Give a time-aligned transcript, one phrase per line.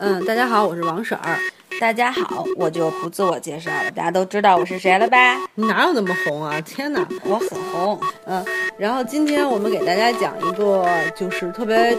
[0.00, 1.38] 嗯，大家好，我是王婶儿。
[1.80, 5.36] 大家好，我就不自我介绍了，大家都知道我是谁了吧？
[5.54, 6.60] 你哪有那么红啊？
[6.60, 8.00] 天哪，我很红。
[8.26, 8.44] 嗯，
[8.76, 10.86] 然后今天我们给大家讲一个
[11.16, 11.92] 就是特别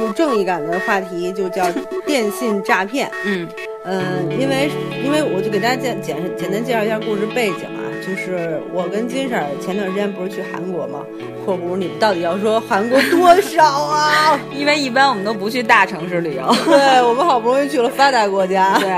[0.00, 1.70] 有正义感的话题，就叫
[2.06, 3.10] 电信诈骗。
[3.24, 3.48] 嗯
[3.86, 4.70] 嗯，因为
[5.02, 7.73] 因为我就给大家简简简单介绍一下故事背景啊，
[8.06, 11.00] 就是我跟金婶儿前段时间不是去韩国吗
[11.44, 14.38] ？（括弧你们到底要说韩国多少啊？
[14.54, 16.42] 因为一般我们都不去大城市旅游。
[16.66, 18.76] 对我们好不容易去了发达国家。
[18.80, 18.90] 对，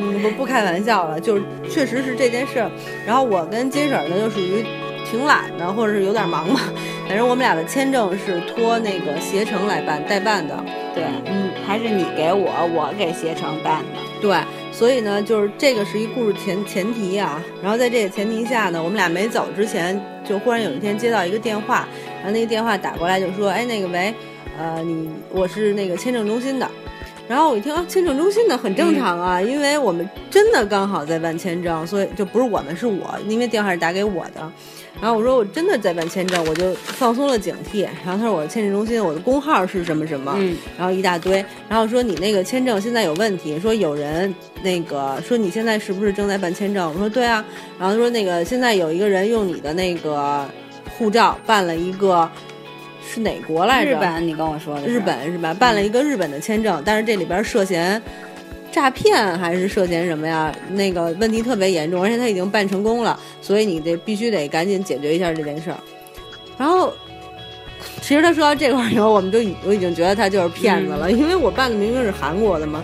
[0.00, 2.70] 嗯，不不开玩笑了，就是确实是这件事儿。
[3.06, 4.64] 然后我跟金婶儿呢，就属于
[5.08, 6.60] 挺懒的，或者是有点忙嘛。
[7.06, 10.54] 反正我们俩的签证是托那个携程来办代办的。
[10.94, 13.98] 对，嗯，还是你给我，我给携程办的。
[14.20, 14.36] 对，
[14.78, 17.42] 所以呢，就是这个是一故事前前提啊。
[17.60, 24.14] 然后在这个前提下呢，我们俩没走之前，就忽然有一天接到一个电话，然后那个电话打过来就说：“哎，那个喂，
[24.56, 26.70] 呃，你我是那个签证中心的。”
[27.26, 34.52] 然后我一听啊，签证中心的很正常啊，因为我们真的刚好在办签证，所以就不是我们是我，因为电话是打给我的。
[35.00, 37.82] 然后我说我真的在办签证，我就放松了警惕。
[38.04, 41.44] 然后他说我的签证中心，我的工号是什么什么，嗯然后一大堆。
[41.68, 46.92] 然后说你那个签证现在有问题，说有人那个说你现在是不是正在办签证？
[46.92, 47.44] 我说对啊。
[47.78, 50.44] 然后他说那个现在有一个人用你的那个
[50.96, 52.28] 护照办了一个
[53.08, 53.92] 是哪国来着？
[53.92, 55.54] 日本，你跟我说的日本是吧？
[55.54, 58.02] 办了一个日本的签证，但是这里边涉嫌
[58.70, 60.54] 诈骗还是涉嫌什么呀？
[60.70, 65.78] 那个问题特别严重，而且他已经办成功了，所以你得必须得赶紧解决一下这件事儿。
[66.56, 66.92] 然后，
[68.00, 72.82] 其实他说到这块儿以后，我们就已我已经觉得他就是骗子了，因为我办的明明是韩国的嘛。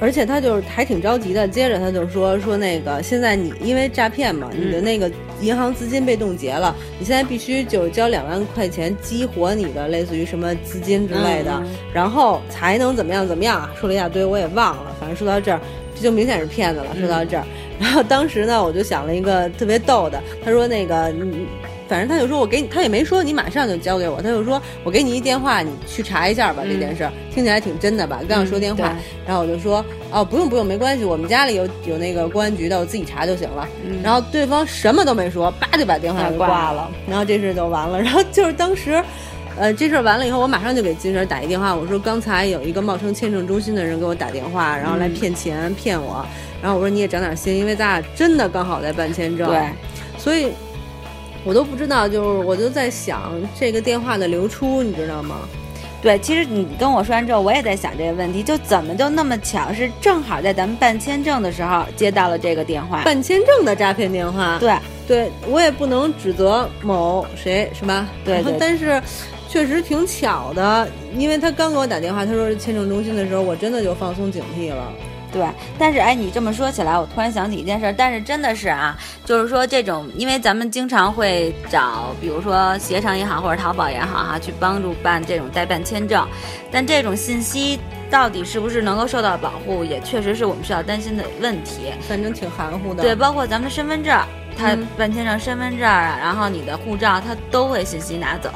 [0.00, 15.60] 而且他就是还挺着急的，接着他就说说那个现在你因为诈骗嘛，你的那个银行资金被冻结了，你现在必须就是交两万块钱激活你的类似于什么资金之类的，嗯然后才能怎么样怎么样啊，说了一大堆我也忘了，反正说到这儿
[15.94, 16.94] 这就明显是骗子了。
[16.98, 17.44] 说到这儿，
[17.80, 21.46] 然后当时呢我就想了一个特别逗的，他说那个你。
[21.88, 28.20] 反正他就说，我给你，他也没说你马上就交给我，他就说我给你一电话，你去查一下吧、这件事儿，听起来挺真的吧？
[28.28, 33.66] 刚要说电话，嗯然后我就说哦，不用不用，没关系，我们家里有有那个公安局的，我自己查就行了。
[34.02, 36.90] 然后对方什么都没说，叭就把电话给挂了。
[37.08, 37.98] 然后这事就完了。
[38.02, 39.02] 然后就是当时，
[39.56, 46.24] 呃，这事儿完了以后，我马上就给金婶打一电话，我说刚才有一个冒充签证中心的人给我打电话，然后来骗钱、骗我。
[46.62, 49.48] 然后我说你也长点心，因为咱俩真的刚好在办签证。
[49.48, 49.68] 对，
[50.18, 50.52] 所以。
[51.46, 55.36] 我都不知道，就是我就在想这个电话的流出，你知道吗？
[56.02, 63.02] 对，其实你跟我说完之后，我也在想这个问题，就怎么就那么巧，是正好在咱们办签证的时候接到了这个电话。
[63.04, 64.58] 办签证的诈骗电话。
[64.58, 68.08] 对，对我也不能指责某谁是吧？
[68.24, 69.00] 对对但是
[69.48, 74.92] 确实挺巧的，因为他刚给我打电话，他说是签证中心的时候，我真的就放松警惕了。
[75.32, 75.46] 对，
[75.78, 86.26] 但是哎，你这么说起来，我突然想起一件事儿，但是真的是啊，就是说这种，因为咱们经常会找，比如说携程也好，或者淘宝也好哈，去帮助办这种代办签证，
[86.70, 87.78] 但这种信息
[88.10, 91.92] 到底是不是能够受到保护，也确实是我们需要担心的问题。
[92.08, 93.02] 反正挺含糊的。
[93.02, 94.18] 对，包括咱们的身份证。
[94.56, 98.50] 他嗯办签证、身份证啊，然后你的护照，他都会信息拿走。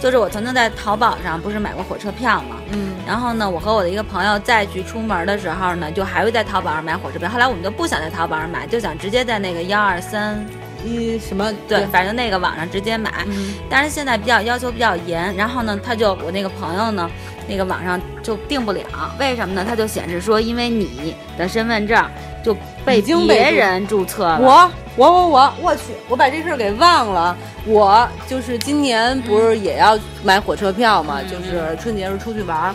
[0.00, 7.28] 就是我曾经在淘宝上不是买过火车票嘛，嗯，然后呢，我和我的一个朋友再去出门的时候呢，就还会在淘宝上买火车票。
[7.28, 10.44] 后来我们就不想在淘宝上买，就想直接在那个幺二三，
[10.84, 13.10] 一什么对，反正那个网上直接买。
[13.26, 17.10] 嗯但是现在比较要求比较严，然后呢，他就我那个朋友呢，
[17.48, 18.82] 那个网上就订不了，
[19.18, 19.64] 为什么呢？
[19.66, 22.04] 他就显示说，因为你的身份证
[22.44, 22.54] 就
[22.84, 24.38] 被别人注册了。
[24.40, 27.36] 我我我我我去，我把这事儿给忘了。
[27.64, 32.74] 我就是今年不是也要买火车票嘛，嗯就是春节时候出去玩儿。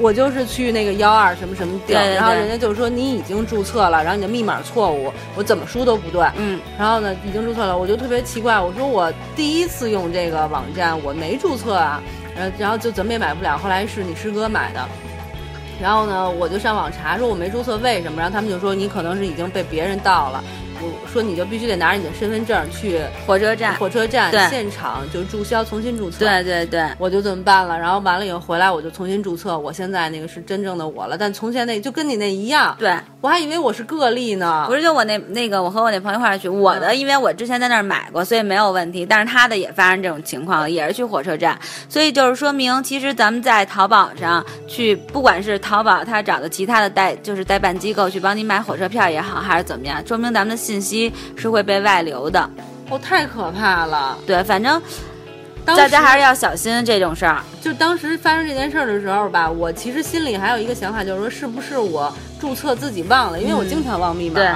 [0.00, 6.26] 我就是去那个幺二什么什么订，对对对然后人家就说你已经注册了，然后你的密码错误，我怎么输都不对。
[6.36, 12.02] 嗯，然后呢，已经注册了，我就特别奇怪，我说我第一次用这个网站，我没注册啊，
[12.36, 14.80] 然后然后就怎么也买不了，后来是你师哥买的。
[15.80, 18.20] 然后呢，我就上网查，说我没注册，为什么？
[18.20, 20.69] 然后他们就说你可能是已经被别人盗了，我
[21.12, 23.74] 说你就必须得拿着你的身份证去火车站。
[23.76, 26.18] 火车站对现场就注销，重新注册。
[26.18, 34.64] 对对对，我就这么办了，然后完了以后回来我就重新注册，我现在那个是真正的我了，但从前那就跟你那一样，对，我还以为我是个例呢。
[34.68, 39.04] 不是就我那那个，我和我那朋友一块去，我的因为我之前在那儿买过，所以没有问题。
[39.04, 52.48] 但是他的也发生这种情况，也是去火车站，所以就是说明，其实咱们在淘宝上去，不管是淘宝他找的其他的代就是代办机构去帮你买火车票也好，还是怎么样，说明咱们的信息是会被外流的。
[52.88, 54.16] 哦，太可怕了。
[54.24, 54.80] 对，反正
[55.64, 57.42] 当大家还是要小心这种事儿。
[57.60, 64.36] 就当时发生这件事儿的时候吧，我其实心里还有一个想法，就是说是不是我注册自己忘了，因为我嗯经常忘密码。
[64.36, 64.48] 对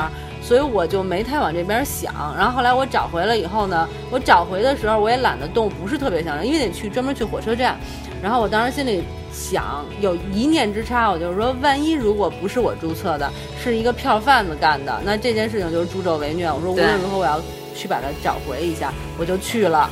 [0.44, 7.80] 所以我就没太往这边想，然后后来我找回了以后呢，我找回的时候我也懒得动，不是特别想，因为得去专门去火车站。
[8.24, 13.30] 然后我当时心里想，有一念之差，我就是说，万一如果不是我注册的，
[13.62, 16.50] 是一个票贩子干的，那这件事情就是助纣为虐。
[16.50, 17.38] 我说无论如何我要
[17.76, 19.90] 去把它找回一下，我就去了。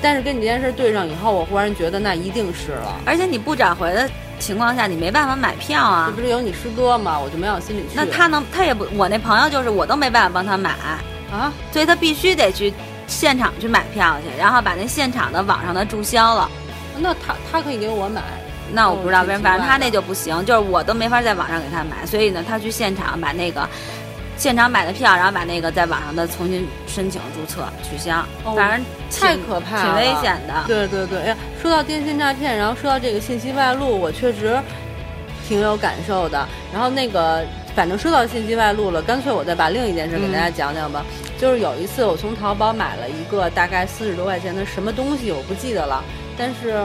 [0.00, 2.98] 但是跟你这件事对上以后，我忽然觉得那一定是了。
[3.04, 4.08] 而且你不找回的
[4.38, 6.16] 情况下，你没办法买票啊这。
[6.16, 7.20] 不是有你师哥吗？
[7.22, 7.88] 我就没往心里去。
[7.94, 10.70] 那他能，他也不，我那朋友就是我都没办法帮他买，
[11.30, 12.72] 啊，所以他必须得去
[13.06, 16.50] 现场去买票去，然后把那现场的网上的注销了。
[16.98, 18.22] 那他他可以给我买。
[18.74, 23.68] 那我不知道为什么，反正他那就不行，就是我都没法在网上给他买，所以呢，他去现场把那个
[24.38, 30.64] 现场买的票，然后把那个在网上的重新申请注册取消，哦反正太可怕了，挺危险的。
[30.66, 34.58] 对对对，哎呀，说到电信诈骗，然后说到这个信息外露，我确实
[35.46, 36.48] 挺有感受的。
[36.72, 37.44] 然后那个，
[37.74, 41.04] 反正说到信息外露了，干脆我再把另一件事给大家讲讲吧。
[41.38, 46.02] 就是有一次我从淘宝买了一个大概四十多块钱的什么东西，我不记得了，
[46.36, 46.84] 但是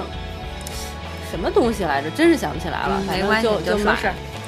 [1.30, 3.02] 什么东西来着，真是想不起来了。
[3.08, 3.96] 反正就就买。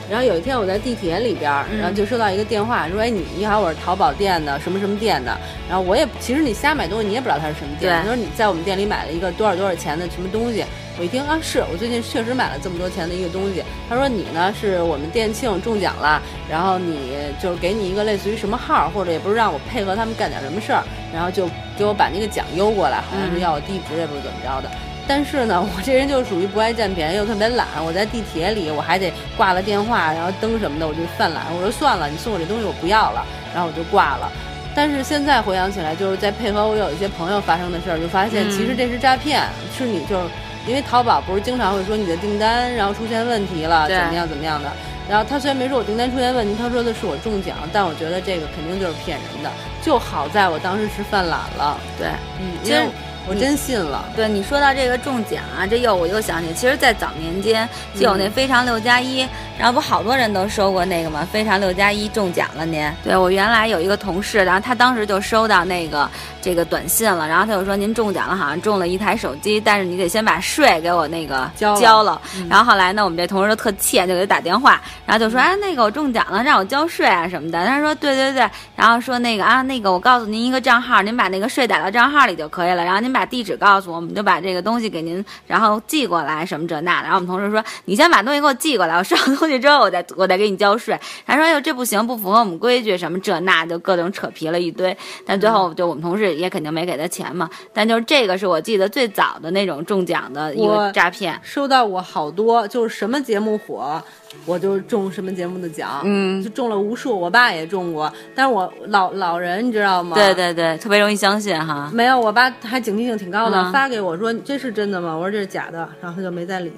[0.10, 5.38] 然后有一天我在地铁里边然后就收到一个电话，说：“哎，你你好，我是淘宝店的什么什么店的。”
[5.69, 7.94] 然后我也其实你瞎买东西，你也不知道它是什么店。
[7.94, 10.66] 对他说你在我们店里买了一个多少多少钱的什么东西。
[10.98, 13.63] 我一听啊，是我最近确实买了这么多钱的一个东西。
[13.88, 16.19] 他说你呢是我们店庆中奖了，
[16.50, 21.48] 然后你就是给你一个类似于什么号，或者也不是让我配合他们干点什么事儿，然后就
[21.78, 24.72] 给我把那个奖邮过来，好像是嗯要我地址，也不是怎么着的。
[25.10, 27.66] 但是呢， 我这人就属于不爱占便宜，又特别懒。
[27.84, 31.46] 我在地铁里，我还得挂了电话，然后灯什么的，我就犯懒。
[31.56, 34.32] 我说算了，你送我这东西我不要了，然后我就挂了。
[34.76, 39.42] 但是现在回想起来，就是在配合我有一些朋友发生的事儿，就发现嗯其实这是诈骗，
[39.76, 40.26] 是你就是
[40.68, 44.72] 因为淘宝不是经常会说你的订单然后出现问题了，怎么样怎么样的。
[45.10, 49.50] 然后他虽然没说我订单出现问题，他说的是我中奖，但我觉得这个肯定就是骗人的。
[49.82, 52.10] 就好在我当时是犯懒了，对，
[52.40, 52.86] 嗯，因为
[53.27, 54.04] 我真信了。
[54.16, 59.27] 对你说到这个中奖啊，这又我又想起，其实，在早年间就有那嗯非常六加一，
[59.57, 61.27] 然后不好多人都收过那个吗？
[61.31, 62.89] 非常六加一中奖了您。
[63.04, 66.10] 对我原来有一个同事，然后他当时就收到那个
[66.42, 72.22] 这个短信了，然后他就说您中奖了，好像中了一台手机，但是你得先把税给我那个交了交了。
[72.38, 77.63] 嗯然后后来呢，我们这同事就特欠，就给他打电话，然后就说哎那个我中奖了，让我交税啊什么的。
[77.65, 87.04] 他说对对对，然后说那个啊那个我告诉您一个账号，您把那个税打到账号里就可以了，然后您把地址告诉我，我们就把这个东西给您，然后寄过来什么这那的。
[87.04, 91.00] 然后我们同事说你先把东西给我寄过来，我收到东西之后我再我再给你交税。
[91.25, 94.95] 他说哎呦这不行，不符合我们规矩，什么这那就各种扯皮了一堆。
[95.25, 97.50] 但最后就我们同事也肯定没给他钱嘛。
[97.74, 101.39] 但就是这个是我记得最早的那种中奖的一个诈骗。
[101.44, 104.01] 收到过好多，就是什么节目火，
[104.45, 107.19] 我就中什么节目的奖，嗯就中了无数。
[107.19, 110.15] 我爸也中过，但是我老老人你知道吗？
[110.15, 110.33] 对。
[110.33, 111.89] 对对，特别容易相信哈。
[111.94, 115.15] 没有，我爸还警惕性挺高的，嗯发给我说这是真的吗？
[115.15, 116.71] 我说这是假的，然后他就没再理。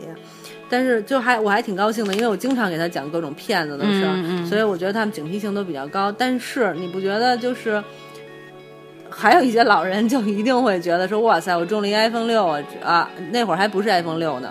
[0.70, 6.12] 但是就还我还挺高兴的，因为我经常给他讲各种骗子的事儿，嗯嗯嗯所以我觉得他们警惕性都比较高。
[6.12, 7.84] 但是你不觉得就是？
[9.14, 13.10] 还有一些老人就一定会觉得说，哇塞，我中了一 iPhone 六啊啊！
[13.30, 14.50] 那会儿还不是 iPhone 六呢，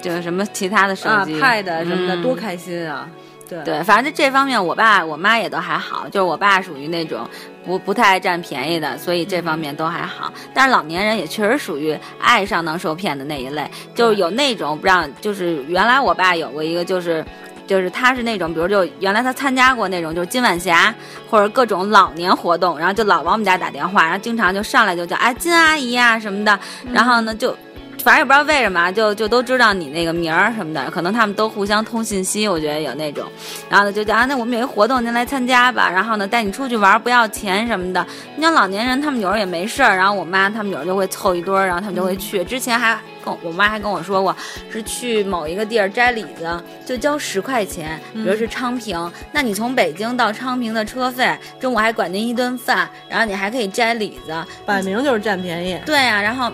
[0.00, 3.08] 就是什么其他的手啊机、，Pad 什么的，嗯多开心啊！
[3.48, 7.28] 对对，反正这这方面，我爸我妈也都还好，就是我爸属于那种
[7.64, 10.32] 不不太爱占便宜的，所以这方面都还好。
[10.54, 17.24] 但是老年人也确实属于爱上当受骗的那一类，就是有那种不让，就是原来我爸有过一个就是。
[17.66, 20.92] 就是他是那种，比如就原来他参加过那种，就是金晚霞
[21.30, 26.58] 或者各种老年活动，然后就老往我们家打电话，然后经常就上来就叫哎金阿姨啊、什么的，
[26.92, 27.56] 然后呢就
[28.02, 33.24] 反正也不知道为什么啊，就就都知道你那个名儿什么的，可能他们都互相通信息，我觉得有那种，
[33.68, 38.06] 然后呢就讲啊，那我们有一活动，您来参加吧，然后呢带你出去玩，不要钱什么的。
[38.36, 42.42] 你像老年人，他们有时候也没事儿，然后我妈他们有时候就会凑一堆儿，然后他们就会去。
[42.44, 44.34] 之前还跟我妈还跟我说过，
[44.70, 55.78] 是去某一个地儿摘李子，就交十块钱，比如是昌平，那你从北京到昌平的车费，中午还管您一顿饭，然后你还可以摘李子，摆明就是占便宜。
[55.84, 56.50] 对呀、然后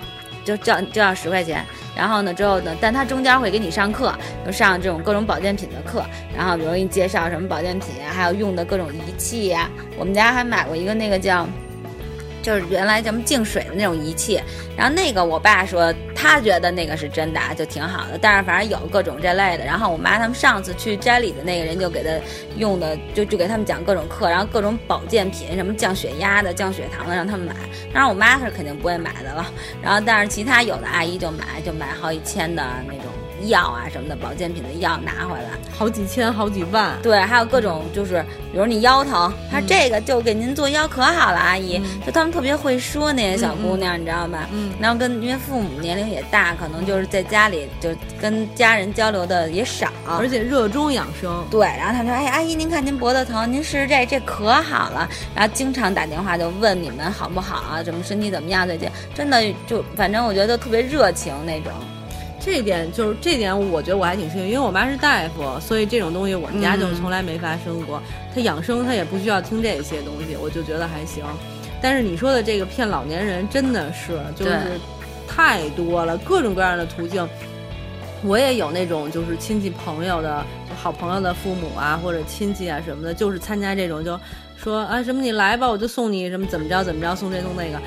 [0.46, 1.62] 就就要就要十块钱，
[1.96, 4.14] 然后呢之后呢，但他中间会给你上课，
[4.46, 11.46] 就上这种各种保健品的课，然后比如给你介绍什么保健品，还有用的各种仪器呀、我们家还买过一个那个叫。
[12.46, 14.40] 就是原来咱们净水的那种仪器，
[14.76, 18.16] 然后那个我爸说他觉得那个是真的，就挺好的。
[18.22, 19.64] 但是反正有各种这类的。
[19.64, 22.10] 然后我妈他们上次去摘里的那个人就给他
[22.56, 27.52] 用的，就就给他们讲各种课，然后各种保健品，什么降血压的、降血糖的，让他们买。
[27.92, 29.52] 当然我妈是肯定不会买的了。
[29.82, 33.06] 然后但是其他有的阿姨就买，就买好几千的那种。
[33.44, 36.96] 药啊什么的，保健品的药拿回来，好几千好几万。
[37.02, 41.80] 对，还有各种就是，比如你腰疼，他这个就给您做腰可好了，阿姨。
[42.04, 44.48] 就他们特别会说那些小姑娘，你知道吧？
[44.52, 44.72] 嗯。
[44.80, 47.90] 然后跟因为父母年龄也大，可能就是在家里就
[48.20, 51.44] 跟家人交流的也少，而且热衷养生。
[51.50, 57.82] 对，然后他说：“哎，阿姨，您看您脖子疼，您试试这，这可好了。”然后经常打电话就问你们好不好啊？
[57.82, 58.66] 怎么身体怎么样？
[58.66, 61.72] 最近真的就反正我觉得特别热情那种。
[62.46, 68.00] 这点就是这点，我觉得我还挺幸运，因为我妈是大夫，所以这种东西我们家就从来没发生过。
[68.32, 71.24] 她养生，她也不需要听这些东西，我就觉得还行。
[71.82, 74.56] 但是你说的这个骗老年人，真的是就是
[75.26, 77.28] 太多了，各种各样的途径。
[78.22, 80.46] 我也有那种就是亲戚朋友的
[80.80, 84.16] 好朋友的父母啊，或者亲戚啊什么的，就是参加这种，就
[84.56, 87.82] 说啊什么你来吧，我就送你什么怎么着怎么着，送这送那个。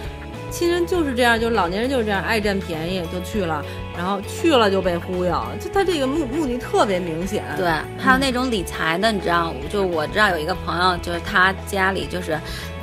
[0.49, 3.63] 亲人就是这样，就是老年人就是这样，爱占便宜就去了，
[3.95, 7.43] 然后去了就被忽悠，就他这个目目的特别明显。
[7.55, 12.39] 对，还有那种理财的，你知道，就我知道有一个朋友，就是他家里就是。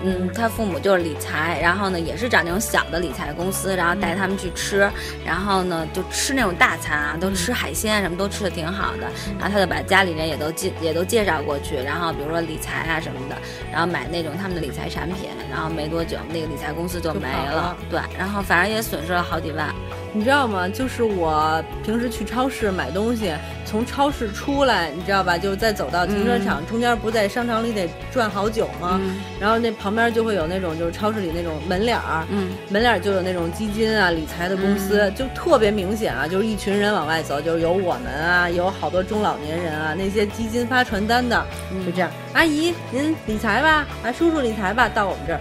[0.08, 4.88] 嗯，他父母就是理财，然后呢也是找那种小的理财公司，然后带他们去吃，
[5.24, 13.34] 然后呢就吃那种大餐啊，都吃海鲜什么都吃的挺好的，然后他就把家里人也都介也都介绍过去，然后比如说理财啊什么的，
[13.72, 19.74] 然后买那种他们的理财产品，然后没多久那个理财公司就没了，对，然后反正也损失了好几万。
[20.16, 20.66] 你知道吗？
[20.66, 23.34] 就是我平时去超市买东西，
[23.66, 25.36] 从超市出来，你知道吧？
[25.36, 28.98] 就是再走到停车场中间，不在商场里得转好久吗？
[29.38, 32.24] 然后那旁边就会有那种就是超市里那种门脸儿，
[32.70, 41.44] 门脸儿就有那种基金啊、理财的公司，就特别明显啊，就是一群人往外走，就是有我们啊，有好多中老年人啊，那些基金发传单的，
[41.84, 45.40] 就这样，阿姨您理财吧，啊叔叔理财吧，到我们这儿。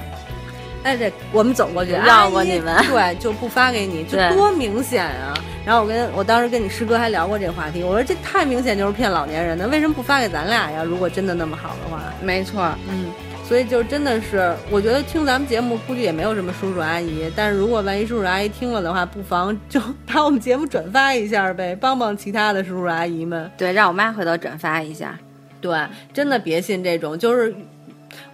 [0.85, 5.33] 哎，这我们走过去绕过你们， 对，就不发给你，就多明显啊！
[5.65, 10.83] 然后我跟我当时跟你师哥还聊过这话题，我说这太明显就是骗老年人的，为什么不发给咱俩呀？
[10.83, 13.07] 如果真的那么好的话，没错，嗯，
[13.47, 23.49] 所以就真的是，我觉得听咱们节目估计也没有什么叔叔阿姨，但是如果万一叔叔阿姨听了的话，不妨就把我们节目转发一下呗，帮帮其他的叔叔阿姨们。
[23.57, 25.17] 对，让我妈回头转发一下。
[25.59, 25.75] 对，
[26.13, 27.51] 真的别信这种，就是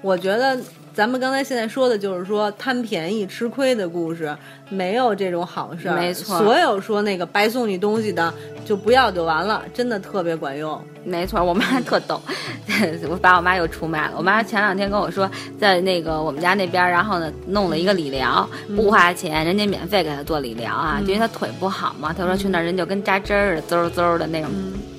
[0.02, 0.60] 我觉得。
[0.94, 4.36] 咱们刚才现在说的就是说贪便宜吃亏的故事，
[4.70, 5.96] 没有这种好事儿。
[5.96, 8.34] 没错，所有说那个白送你东西的，
[8.66, 10.80] 就不要就完了，真的特别管用。
[11.06, 12.22] 没错，我妈 特逗，
[13.10, 14.16] 我把我妈又出卖了。
[14.18, 22.14] 我妈前两天跟我说，在那个我们家那边，然后呢弄了一个理疗，不花钱，人家免费给她做理疗啊，因为她腿不好嘛。
[22.14, 24.52] 她说去那儿人就跟扎针儿似的，嗖嗖的那种。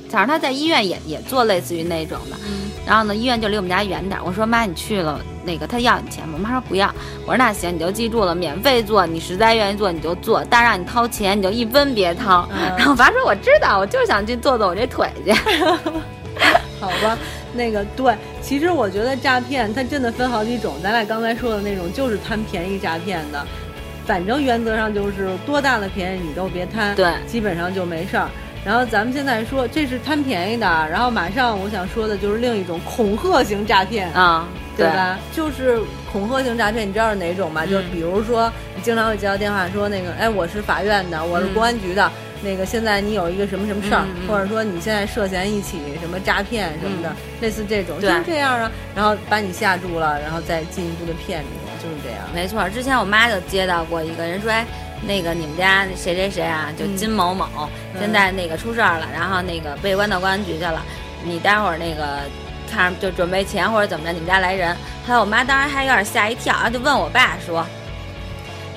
[0.09, 2.37] 早上她在医院也也做类似于那种的。
[2.87, 4.21] 然后呢，医院就离我们家远点。
[4.25, 6.35] 我说妈，你去了，那个他要你钱吗？
[6.35, 6.93] 我妈说不要。
[7.25, 12.49] 我说那行，你就记住了，免费做，你实在愿意做你就做，但让你掏钱你就一分别掏。
[12.77, 15.33] 然后我爸说我知道，我就是想去做做我这腿去。
[16.81, 17.17] 好吧，
[17.55, 23.47] 那个对，其实我觉得诈骗它真的分好几种，咱俩刚才说的那种就是贪便宜诈骗的，
[24.05, 28.29] 反正原则上就是多大的便宜你都别贪，对，基本上就没事儿。
[28.65, 35.19] 然后咱们现在说这是贪便宜的，然后马上我想说的就是另一种恐吓型诈骗啊，对吧？
[35.33, 35.81] 就是
[36.13, 37.67] 恐吓型诈骗，你知道是哪种吗？
[37.67, 42.09] 就是比如说你经常会接到电话说那个，哎，我是法院的，我是公安局的，
[42.45, 52.21] 那个现在你有一个什么什么事儿，或者说你现在涉嫌一起什么诈骗什么的，类似这种，就是这样啊，然后把你吓住了，然后再进一步的骗你，就是这样。
[52.33, 54.65] 没错，之前我妈就接到过一个人说，哎。
[55.07, 57.47] 那个你们家谁谁谁啊，就金某某，
[57.99, 60.83] 现在那个出事儿了，然后那个被关到公安局去了。
[61.25, 62.21] 你待会儿那个
[62.71, 64.75] 看就准备钱或者怎么着，你们家来人。
[65.07, 67.67] 后来我妈当时还有点吓一跳，然后就问我爸说，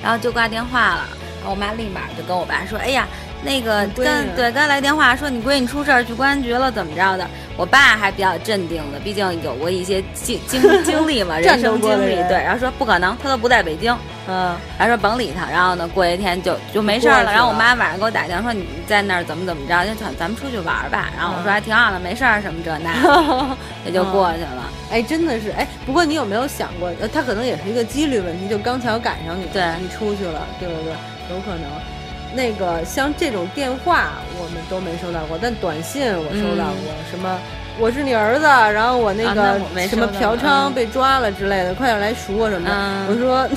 [0.02, 1.08] 然后就挂电话了。
[1.38, 3.06] 然后我妈立马就跟我爸说，哎呀。
[3.42, 7.26] 那个刚对刚来电话说你闺女出事儿去公安局了怎么着的？
[7.56, 12.16] 我爸还比较镇定的，毕竟有过一些经经 经历嘛，人生经历。
[12.28, 13.96] 对，然后说不可能，他都不在北京。
[14.28, 15.48] 嗯，还说甭理他。
[15.50, 17.24] 然后呢，过一天就就没事了。
[17.24, 19.86] 然后我妈晚上给我打电话说你在那儿怎么怎么着？
[19.86, 21.08] 就咱咱们出去玩吧。
[21.16, 24.70] 然后我说还挺好的，没事儿什么这那， 也就过去了。
[24.90, 25.66] 哎，真的是哎。
[25.86, 30.92] 不过你有没有想过，他可能也是一个几率问题，就刚巧赶上你，对，你出去了，对不对？
[31.30, 31.95] 有可能。
[32.36, 37.38] 那个像这种电话我们都没收到过，但短信我收到过，什么
[37.78, 42.74] 我是你儿子，然后我那个什么嫖娼被抓了之类的，快点来赎我什么的。
[43.08, 43.48] 我说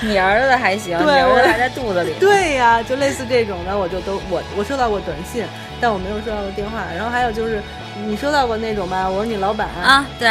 [0.00, 2.12] 你儿子还行，对 你儿我子还在肚子里。
[2.20, 5.44] 对呀、就类似这种的，我就都我我收到过短信，
[5.80, 6.84] 但我没有收到过电话。
[6.94, 7.60] 然后还有就是，
[8.06, 9.08] 你收到过那种吧？
[9.08, 10.30] 我是你老板，啊，对，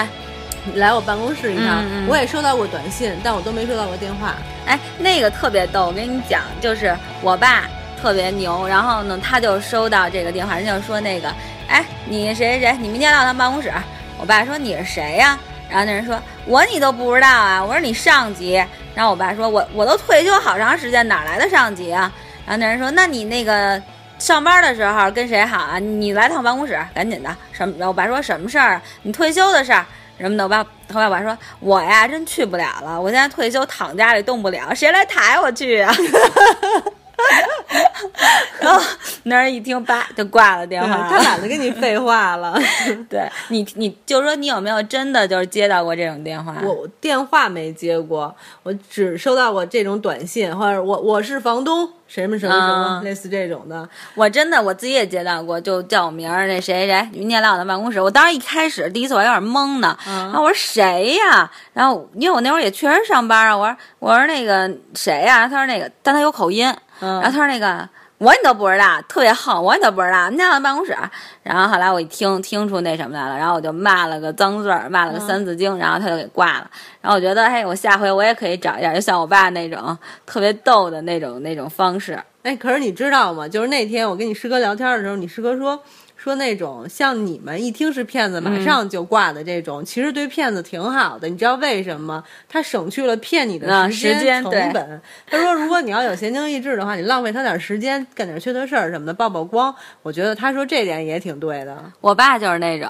[0.66, 4.36] 你来我办公室一趟，我也收到过短信，但我都没收到过电话。
[4.66, 7.64] 哎，那个特别逗，我跟你讲，就是我爸
[8.02, 11.32] 特别牛，然后呢，他就收到这个电话，人家就说那个，
[11.68, 13.72] 哎，你谁谁谁，你明天到他办公室。
[14.18, 15.38] 我爸说你是谁呀、
[15.70, 18.54] 然后那人说我你都不知道啊，我说你上级。
[18.96, 22.12] 然后我爸说我我都退休好长时间，哪来的上级啊？
[22.46, 23.82] 然后那人说那你那个。
[24.18, 25.78] 上班的时候跟谁好啊？
[25.78, 27.30] 你来趟办公室，赶紧的。
[27.52, 27.86] 什么？
[27.86, 28.82] 我爸说什么事儿啊？
[29.02, 29.86] 你退休的事儿
[30.18, 30.44] 什么的。
[30.44, 35.94] 我爸后来我爸说，我呀真去不了了，我现在退休躺家里动不了，谁来抬我去啊？
[38.60, 38.82] 然后
[39.24, 41.08] 那人一听，叭就挂了电话了。
[41.10, 42.58] 他懒得跟你废话了。
[43.10, 46.56] 对你，你就说你有没有真的就是接到过这种电话？
[46.64, 53.88] 我电话没接过，我只收到过这种短信，或者我我是房东，什么什么什么，嗯类似这种的。
[54.16, 58.02] 我真的我自己也接到过，就叫我名儿那谁谁谁，明天来我的办公室。
[58.02, 61.50] 我当时一开始第一次我还有点懵呢，嗯然后我说谁呀？
[61.74, 65.48] 然后因为我那会儿也确实上班啊，我说我说那个谁呀？
[65.48, 67.88] 他说那个，但他有口音，嗯然后他说那个。
[68.18, 70.96] 我你都不知道，特别横，我你都不知道，你家到办公室。
[71.44, 76.72] 然后后来我一听听出那什么来了，然后我就骂了个脏字儿，骂了个三字经，然后他就给挂了。
[77.02, 82.18] 然后我觉得，嘿，我下回我也可以找一下，就像我爸那种特别逗的那种那种方式。
[82.44, 83.46] 哎，可是你知道吗？
[83.46, 85.78] 就是那天我跟你师哥聊天的时候，你师哥说
[86.26, 91.30] 说那种像你们一听是骗子，马上就挂的这种，其实对骗子挺好的。
[91.30, 92.24] 你知道为什么吗？
[92.50, 95.00] 他省去了骗你的嗯时时间成本。
[95.28, 99.72] 他说，如果你要有闲情逸致的话，你浪费他点时间，干点缺德事儿什么的，曝曝光。
[100.02, 101.78] 我觉得他说这点也挺对的。
[102.02, 102.90] 我爸就是那种，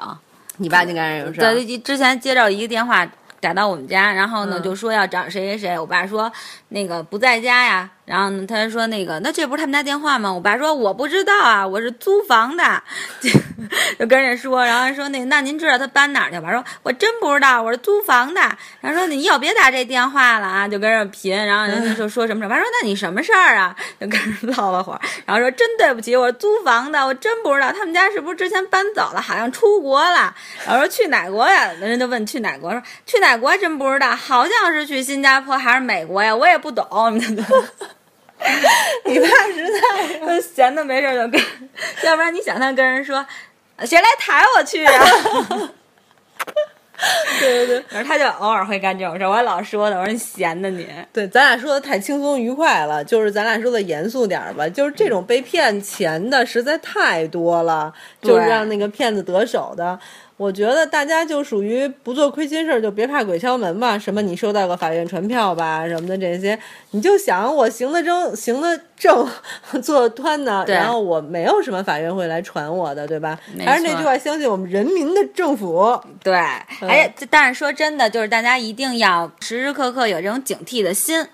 [0.56, 1.54] 你爸就干这种事儿。
[1.54, 3.06] 对，之前接到一个电话
[3.42, 6.32] 打到我们家，然后呢、嗯就说要找谁谁谁，我爸说
[6.70, 10.32] 那个不在家呀，然后呢他说那个那这不是他们家电话吗？
[10.32, 12.84] 我爸说我不知道啊，我是租房的，
[14.00, 16.38] 就跟人说，然后说那那您知道他搬哪儿去？
[16.38, 18.40] 我爸说我真不知道，我是租房的，
[18.80, 23.76] 然后说你以后别打这电话了啊，就跟人贫，然后人家就说什么什么，我爸说那你什么事儿啊？
[24.00, 30.32] 就跟人唠了会儿，然后说真对不起，我是租房的，我真不知道他们家是不是之前搬走了，好像出国了。
[30.66, 31.72] 然后说去哪国呀？
[31.80, 36.86] 人家就问去哪国，说去哪国真不知道，好像是去新加坡还是美国呀，我也不懂。
[39.06, 41.42] 你爸实在就 闲的没事儿就跟，
[42.04, 43.26] 要不然你想他跟人说，
[43.80, 44.92] 谁来抬我去 呀？
[47.40, 50.88] 对对对反正他就偶尔会干这种事儿，我还老说他，我说你闲的你。
[51.12, 54.68] 对，咱俩说的太轻松愉快了，就是咱俩说的严肃点儿吧。
[54.70, 60.00] 就是这种被骗钱的实在太多了，就是让那个骗子得手的。
[60.38, 63.98] 我觉得大家就属于不做亏心事儿，就别怕鬼敲门吧。
[63.98, 66.60] 什么你收到个法院传票吧，什么的这些，
[66.92, 69.26] 你就想我行得正，行得正，
[69.82, 73.40] 坐得端呢，然后我没有什么法院会来传我的，对吧？
[73.66, 75.98] 还是那句话，相信我们人民的政府。
[76.22, 76.34] 对，
[76.82, 81.26] 而且但是说真的，就是大家一定要时时刻刻有这种警惕的心。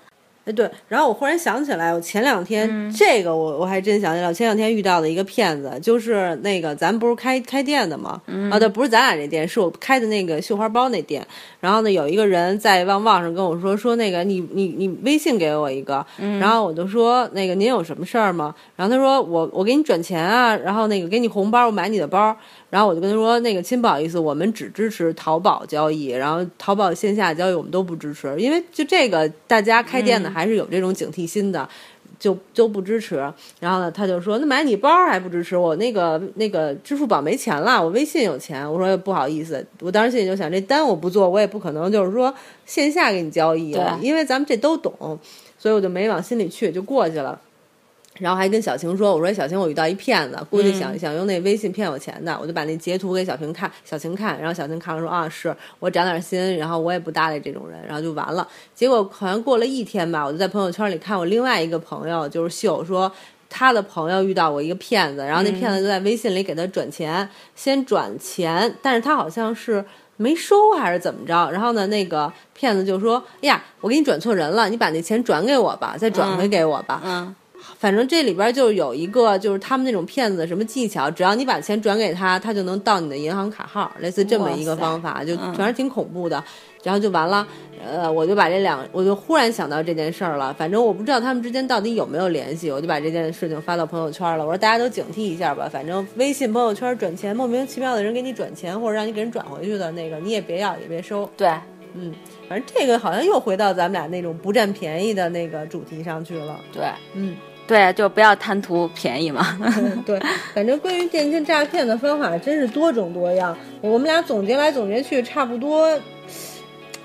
[0.44, 8.20] 哎，对，然后我忽然想起来，我前两天、嗯这个我我还真想起来，我前两天遇到的一个骗子，就是那个咱不是开开店的吗？
[8.26, 11.24] 嗯啊，对，不是咱俩这店，是我开的那个绣花包那店。
[11.60, 18.52] 然后呢，有一个人在旺旺上跟我说，说那个你你你微信给我一个，嗯然后我就说那个您有什么事儿吗？
[18.74, 22.36] 然后他说我我给你转钱啊，然后那个给你红包，我买你的包。
[22.68, 31.68] 然后我就跟他说，那个亲，不好意思，我们只支持淘宝交易，然后淘宝线下交易我们都不支持，因为就这个大家开店的还是有这种警惕心的。
[32.18, 33.16] 就就不支持，
[33.58, 38.64] 然后呢，他就说那买你包还不支持我那个那个支付宝没钱了，我微信有钱。
[38.72, 42.32] 我说不好意思，我当时心里就想这单我不做，我也不可能就是说
[42.64, 45.18] 线下给你交易了，因为咱们这都懂，
[45.58, 47.40] 所以我就没往心里去，就过去了。
[48.18, 63.10] 然后还跟小晴说：“我说小晴，我遇到一骗子，估计想、想用那微信骗我钱的。”我就把那截图给小晴看，小晴看，然后小晴看了说：“啊，是我长点心，然后我也不搭理这种人，然后就完了。”结果好像过了一天吧，我就在朋友圈里看我另外一个朋友，就是秀说。
[63.54, 69.84] 他的朋友遇到过一个骗子，然后那骗子就在微信里给他转钱，先转钱，但是他好像是
[70.16, 77.02] 没收还是怎么着，然后呢，那个骗子就说：“哎呀，我给你转错人了，你把那钱转给我吧，再转回给我吧。
[77.04, 77.36] 嗯，
[77.82, 86.44] 反正这里边就有一个，就是他们那种骗子的什么技巧，只要你把钱转给他，他就能盗你的银行卡号，类似这么一个方法，就嗯反正挺恐怖的。
[86.84, 87.44] 然后就完了，
[87.84, 90.54] 呃，我就把这两，我就忽然想到这件事儿了。
[90.54, 94.46] 反正我不知道他们之间到底有没有联系，我就把这件事情发到朋友圈了。
[94.46, 101.28] 我说大家都警惕一下吧，反正微信朋友圈转钱，莫名其妙的人给你转钱，或者让你给人转回去的那个，你也别要，也别收。
[101.36, 101.48] 对，
[101.94, 102.14] 嗯，
[102.48, 106.60] 反正这个好像又回到咱们俩那种不占便宜的那个主题上去了。
[106.72, 107.36] 对，嗯，
[107.72, 109.58] 对，就不要贪图便宜嘛。
[110.04, 110.20] 对，
[110.52, 113.56] 反正关于电信诈骗的方法真是多种多样。
[113.80, 115.98] 我们俩总结来总结去，差不多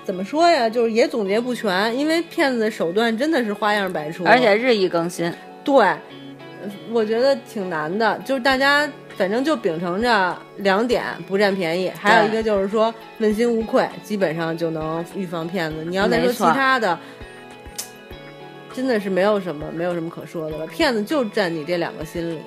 [0.04, 0.68] 怎么说呀？
[0.68, 5.32] 就是也总结不全，因为骗子的手段真的是花样百出，而且日益更新。
[5.64, 5.74] 对，
[6.92, 8.20] 我觉得挺难的。
[8.26, 15.82] 就是大家反正就秉承着两点：不占便宜，还有一个就是说问心无愧，基本上就能预防骗子。
[15.86, 16.98] 你要再说其他的，
[18.78, 20.64] 真的是没有什么没有什么可说的了。
[20.68, 22.38] 骗子就占你这两个心理。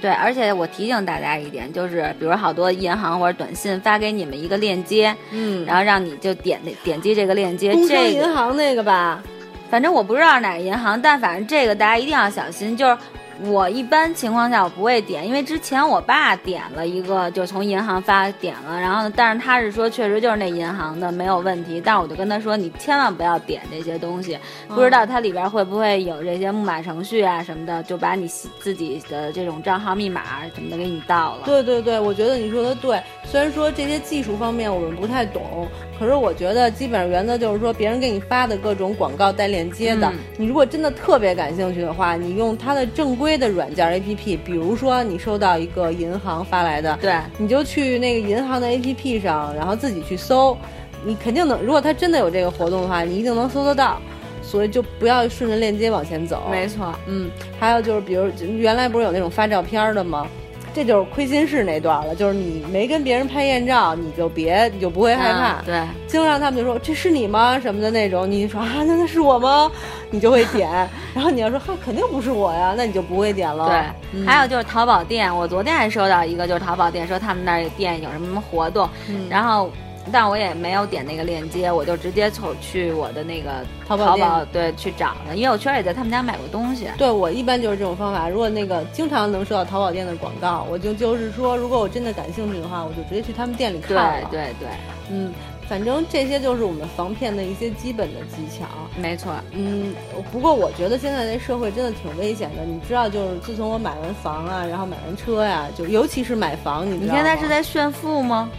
[0.00, 9.22] 对，而且我提醒大家一点，就是比如好多银行或者短信发给你们一个链接，嗯，然后让你就点点击这个链接，这银行那个吧，
[9.70, 12.96] 反正我不知道哪个银行，但反正这个大家一定要小心，就是。
[13.40, 28.28] 我一般情况下我不会点，因为之前我爸点了一个，就从银行发点了，然后，但是他是说确实就是那银行的没有问题，但是我就跟他说你千万不要点这些东西，不知道它里边会不会有这些木马程序啊什么的，就把你
[28.60, 30.22] 自己的这种账号密码
[30.54, 31.42] 什么的给你盗了。
[31.44, 35.66] 对对对，我觉得你说的对，虽然说这些技术方面我们不太懂，
[36.02, 43.38] 可是我觉得基本上原则就是说别人给你发的各种广告带链接的，你如果真的特别感兴趣的话，你用它的正规。
[43.42, 50.56] 的软件 A P P，比如说你收到一个银行发来的，对，你就去那个银行的 A P P 上，然后自己去搜，
[51.04, 51.60] 你肯定能。
[51.62, 54.00] 如果它真的有这个活动的话，你一定能搜得到。
[54.42, 56.42] 所以就不要顺着链接往前走。
[56.50, 60.26] 没错，嗯，还有就是，比如原来不是有那种发照片的吗？
[60.74, 65.62] 这就是亏心事那段了，就是你没跟别人拍艳照，你就别，你就不会害怕。
[65.62, 67.58] 对，经常他们就说这是你吗？
[67.60, 69.70] 什么的那种，你说啊，那那是我吗？
[70.10, 70.70] 你就会点。
[71.14, 73.92] 然后你要说哈，肯定不是我呀，那你就不会点了。
[74.12, 78.88] 对，还有就是淘宝店，我昨天还收到一个，就是淘宝店说他们那儿店有什么什么活动，
[79.28, 79.70] 然后。
[80.10, 86.88] 但我也没有点那个链接，我就直接走去我的那个淘宝对去找的，因为我确实也在他们家买过东西。
[86.98, 94.28] 对我一般就是这种方法，如果那个经常能收到淘宝店的广告，我就就是说，如果我真的感兴趣的话，我就直接去他们店里看了。
[94.30, 94.68] 对对对，
[95.10, 95.32] 嗯，
[95.68, 98.66] 反正这些就是我们防骗的一些基本的技巧。
[98.96, 99.94] 没错，嗯，
[100.32, 102.64] 不过我觉得现在这社会真的挺危险的。
[102.64, 108.50] 你知道，就是自从我买完房啊，然后买完车呀，就尤其是买房，你你现在是在炫富吗？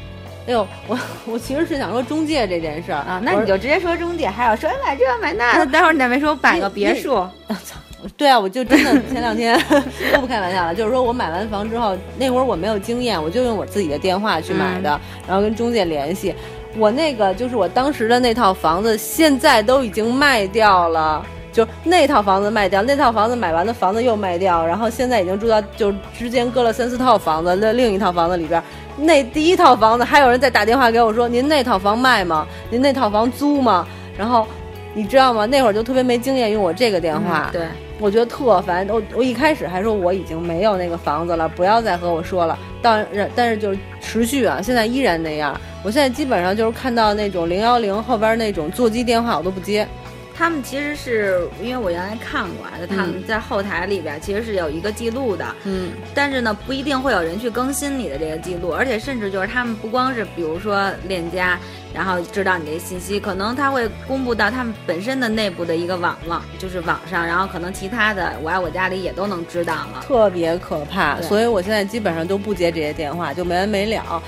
[0.45, 5.65] 哎呦，我我其实是想说中介这件事儿啊，那你就直接说中介，还有说买这买那。
[5.65, 7.15] 待会儿你再没说买个别墅，
[7.47, 7.79] 操！
[8.17, 9.57] 对啊，我就真的前两天
[10.13, 16.35] 都不开玩笑了，就是说我买完房之后，那会儿我没有经验，我就用我自己的电话去买的，然后跟中介联系。
[16.75, 28.61] 我那个就是我当时的那套房子，现在都已经卖掉了，就那套房子卖掉，那套房子买完的房子又卖掉，然后现在已经住到就之间隔了三四套房子，那另一套房子里边。
[28.95, 32.47] 那第一套房子还有人在打电话给我说：“您那套房卖吗？
[32.69, 34.47] 您那套房租吗？”然后，
[34.93, 35.45] 你知道吗？
[35.45, 37.63] 那会儿就特别没经验，用我这个电话，对
[37.99, 38.87] 我觉得特烦。
[38.89, 42.57] 我我一开始还说我已经没有那个房子了，不要再和我说了。
[42.81, 45.59] 但但是就是持续啊，现在依然那样。
[45.83, 49.87] 我现在基本上就是看到那种零幺零后边那种座机电话，我都不接。
[50.35, 61.59] 他们其实是因为我原来看过啊，他们在后台里边其实是有一个记录的，嗯，但是呢不一定会有人去更新你的这个记录，而且甚至就是他们不光是比如说链家，
[61.93, 74.21] 然后知道你这信息，可能他会公布到他们本身的内部的一个网网，就是网上，然后可能其他的我爱我家里也都能知道了，特别可怕，所以我现在基本上都不接这些电话，就没完没了。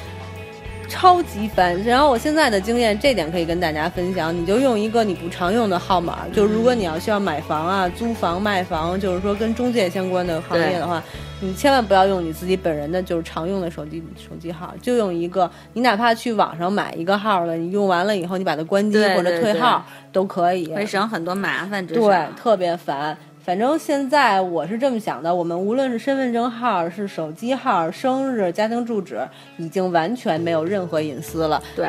[0.88, 4.36] 超级烦，然后我现在的经验，这点可以跟大家分享。
[4.36, 11.04] 你就用一个你不常用的号码，就如果你要需要买房啊、租房、卖房，就是说跟中介相关的行业的话，
[11.42, 15.50] 你千万不要用你自己本人的就是常用的手机手机号，就用一个。
[15.74, 21.86] 你哪怕去网上买一个号了，你用完了以后，你把它关机或者退号都可以，会省很多麻烦。
[21.86, 21.98] 对，
[22.36, 23.18] 特别烦。
[23.46, 29.22] 反正现在我是这么想的，我们无论是身份证号、是手机号、生日、家庭住址，
[29.58, 31.62] 已经完全没有任何隐私了。
[31.76, 31.88] 对，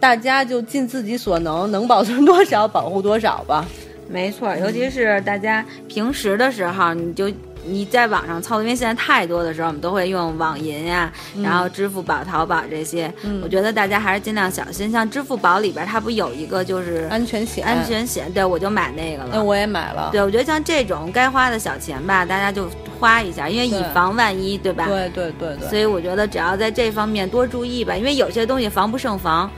[0.00, 3.64] 大家就尽自己所能，能保存多少保护多少吧。
[4.08, 7.30] 没错，尤其是大家平时的时候，你就。
[7.68, 13.12] 你在网上操作，因为现在太多的时候，我们都会用网银呀，然后支付宝、淘宝这些。
[13.42, 14.90] 我觉得大家还是尽量小心。
[14.90, 17.66] 像支付宝里边，它不有一个就是安全险？
[17.66, 19.30] 安全险，对我就买那个了。
[19.32, 20.10] 那我也买了。
[20.12, 24.86] 对，我觉得像这种该花的小钱吧，大家就花一下，因为以防万一，对吧？
[24.86, 25.68] 对对对对。
[25.68, 29.50] 所以我觉得只要在这方面多注意吧，因为有些东西防不胜防。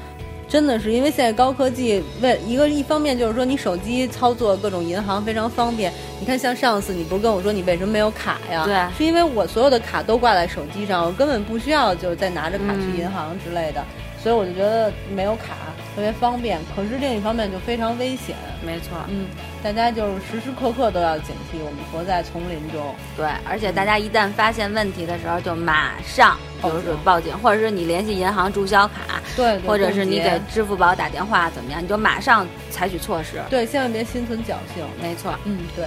[0.49, 5.93] 真的是因为现在高科技，为一个一方面就是说你手机操作各种银行非常方便。
[6.19, 8.65] 你看，像上次你不是跟我说你为什么没有卡呀？
[8.65, 13.85] 对，是因为我所有的卡都挂在手机上，我根本不需要就是再拿着卡去银行之类的，
[14.23, 15.55] 所以我就觉得没有卡。
[15.99, 18.37] 特别方便，可是另一方面就非常危险。
[18.65, 19.27] 没错，嗯，
[19.65, 22.95] 大家就是时时刻刻都要警惕，我们活在丛林中。
[23.17, 33.43] 对，而且大家一旦发现问题的时候，就马上，就是报警，或者是你联系银行注销卡，对，或者是你给支付宝打电话，怎么样，你就马上采取措施。
[33.51, 34.87] 对，千万别心存侥幸。
[35.03, 35.85] 没错，嗯，对。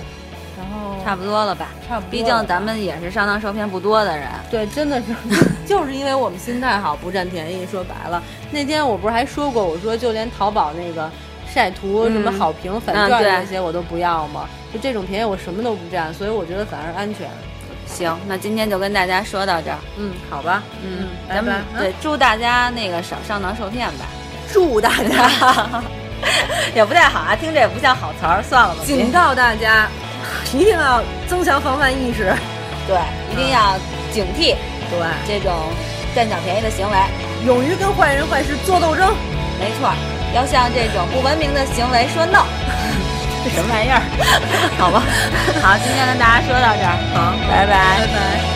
[0.58, 1.70] 然后差不多了吧？
[1.88, 2.10] 差不多。
[2.12, 4.28] 毕竟咱们也是上当受骗不多的人。
[4.50, 5.16] 对，真的是，
[5.66, 7.66] 就是因为我们心态好，不占便宜。
[7.66, 11.10] 说白了，那天我不是还说过，我说就连淘宝那个
[11.52, 14.48] 晒图什么好评、返券那些我都不要吗？
[14.74, 17.30] 就这种便宜我什么都不占，所以我觉得反而安全。
[17.86, 19.78] 行，那今天就跟大家说到这儿。
[19.98, 20.64] 嗯，好吧。
[20.82, 24.06] 嗯，咱们对祝大家那个少上当受骗吧。
[24.52, 25.82] 祝大家
[26.76, 28.82] 也不太好啊，听着也不像好词儿，算了吧。
[28.86, 29.90] 警告大家。
[30.54, 32.34] 一定要增强防范意识，
[32.88, 32.98] 对，
[33.32, 33.78] 一定要
[34.12, 34.56] 警惕，
[34.90, 35.54] 对这种
[36.16, 36.98] 占小便宜的行为，
[37.46, 39.14] 勇于跟坏人坏事做斗争。
[39.60, 39.94] 没错，
[40.34, 42.46] 要向这种不文明的行为说 no。
[43.44, 44.02] 这什么玩意儿？
[44.78, 45.02] 好吧，
[45.64, 48.51] 好，今天跟大家说到这儿，好，拜拜。